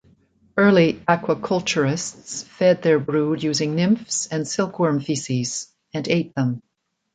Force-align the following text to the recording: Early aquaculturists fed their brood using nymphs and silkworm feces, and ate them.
Early 0.57 0.93
aquaculturists 1.07 2.43
fed 2.45 2.81
their 2.81 2.97
brood 2.97 3.43
using 3.43 3.75
nymphs 3.75 4.25
and 4.25 4.47
silkworm 4.47 4.99
feces, 4.99 5.71
and 5.93 6.07
ate 6.07 6.33
them. 6.33 6.63